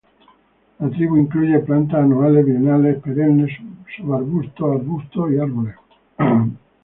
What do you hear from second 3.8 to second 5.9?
subarbustos, arbustos y árboles.